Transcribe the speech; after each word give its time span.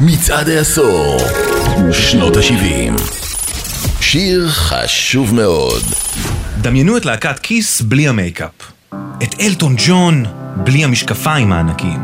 מצעד 0.00 0.48
העשור, 0.48 1.18
שנות 1.92 2.36
ה-70. 2.36 3.02
שיר 4.00 4.48
חשוב 4.48 5.34
מאוד. 5.34 5.82
דמיינו 6.60 6.96
את 6.96 7.04
להקת 7.04 7.38
כיס 7.38 7.82
בלי 7.82 8.08
המייקאפ. 8.08 8.50
את 9.22 9.34
אלטון 9.40 9.74
ג'ון 9.86 10.24
בלי 10.56 10.84
המשקפיים 10.84 11.52
הענקיים. 11.52 12.00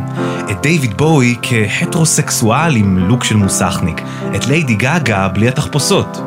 את 0.51 0.63
דיוויד 0.63 0.97
בואי 0.97 1.35
כהטרוסקסואל 1.43 2.77
עם 2.77 2.99
לוק 2.99 3.24
של 3.24 3.37
מוסכניק. 3.37 4.01
את 4.37 4.47
ליידי 4.47 4.75
גאגה 4.75 5.29
בלי 5.29 5.49
התחפושות. 5.49 6.19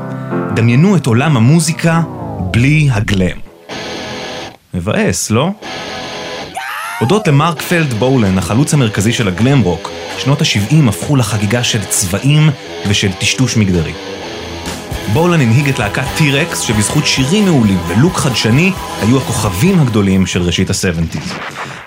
דמיינו 0.55 0.95
את 0.95 1.05
עולם 1.05 1.37
המוזיקה 1.37 2.01
בלי 2.51 2.89
הגלם. 2.91 3.37
מבאס, 4.73 5.31
לא? 5.31 5.51
הודות 6.99 7.27
למרק 7.27 7.61
פלד 7.61 7.93
בולן, 7.93 8.37
החלוץ 8.37 8.73
המרכזי 8.73 9.13
של 9.13 9.27
הגלם 9.27 9.61
רוק, 9.61 9.91
שנות 10.17 10.41
ה-70 10.41 10.89
הפכו 10.89 11.15
לחגיגה 11.15 11.63
של 11.63 11.85
צבעים 11.85 12.49
ושל 12.87 13.11
טשטוש 13.11 13.57
מגדרי. 13.57 13.93
בולן 15.13 15.41
הנהיג 15.41 15.69
את 15.69 15.79
להקת 15.79 16.03
טי-רקס, 16.17 16.59
שבזכות 16.59 17.07
שירים 17.07 17.45
מעולים 17.45 17.79
ולוק 17.87 18.17
חדשני, 18.17 18.71
היו 19.01 19.17
הכוכבים 19.17 19.79
הגדולים 19.79 20.25
של 20.25 20.41
ראשית 20.41 20.69
ה-70's. 20.69 21.33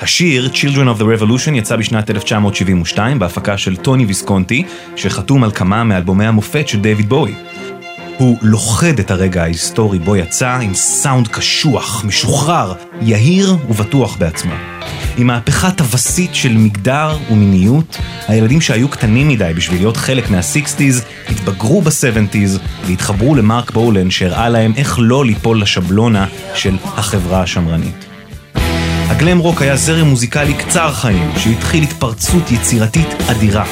השיר 0.00 0.50
Children 0.54 0.96
of 0.96 1.00
the 1.00 1.04
Revolution 1.20 1.50
יצא 1.54 1.76
בשנת 1.76 2.10
1972 2.10 3.18
בהפקה 3.18 3.58
של 3.58 3.76
טוני 3.76 4.04
ויסקונטי, 4.04 4.64
שחתום 4.96 5.44
על 5.44 5.50
כמה 5.50 5.84
מאלבומי 5.84 6.26
המופת 6.26 6.68
של 6.68 6.80
דיוויד 6.80 7.08
בואי. 7.08 7.34
הוא 8.18 8.38
לוכד 8.42 8.98
את 8.98 9.10
הרגע 9.10 9.42
ההיסטורי 9.42 9.98
בו 9.98 10.16
יצא 10.16 10.58
עם 10.62 10.74
סאונד 10.74 11.28
קשוח, 11.28 12.04
משוחרר, 12.04 12.72
יהיר 13.00 13.56
ובטוח 13.68 14.16
בעצמו. 14.16 14.75
עם 15.16 15.26
מהפכה 15.26 15.70
טווסית 15.70 16.34
של 16.34 16.56
מגדר 16.56 17.18
ומיניות, 17.30 17.98
הילדים 18.28 18.60
שהיו 18.60 18.88
קטנים 18.88 19.28
מדי 19.28 19.52
בשביל 19.56 19.78
להיות 19.78 19.96
חלק 19.96 20.30
מה-60's 20.30 21.02
התבגרו 21.28 21.82
ב-70's 21.82 22.58
והתחברו 22.86 23.34
למרק 23.34 23.70
בולן 23.70 24.10
שהראה 24.10 24.48
להם 24.48 24.72
איך 24.76 24.98
לא 25.02 25.24
ליפול 25.24 25.62
לשבלונה 25.62 26.26
של 26.54 26.76
החברה 26.84 27.42
השמרנית. 27.42 28.06
הגלם 29.08 29.38
רוק 29.38 29.62
היה 29.62 29.76
זרם 29.76 30.06
מוזיקלי 30.06 30.54
קצר 30.54 30.92
חיים, 30.92 31.30
שהתחיל 31.36 31.82
התפרצות 31.82 32.50
יצירתית 32.50 33.08
אדירה. 33.30 33.64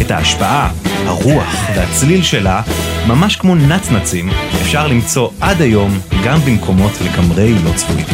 את 0.00 0.10
ההשפעה, 0.10 0.70
הרוח 1.06 1.54
והצליל 1.76 2.22
שלה, 2.22 2.62
ממש 3.06 3.36
כמו 3.36 3.54
נצנצים, 3.54 4.30
אפשר 4.62 4.86
למצוא 4.86 5.28
עד 5.40 5.62
היום 5.62 5.98
גם 6.24 6.40
במקומות 6.40 6.92
לגמרי 7.00 7.54
לא 7.64 7.70
צפויים. 7.76 8.06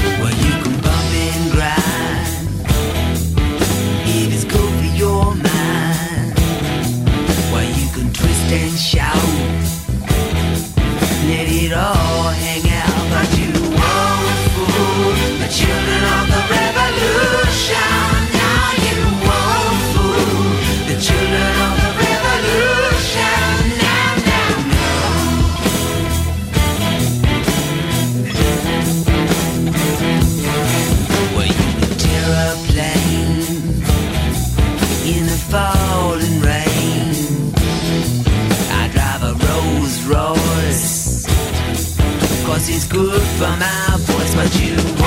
Is 42.79 42.85
good 42.85 43.21
for 43.39 43.51
my 43.57 43.97
voice, 43.99 44.35
but 44.37 44.55
you 44.61 44.98